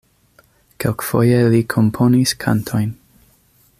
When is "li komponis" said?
1.55-2.33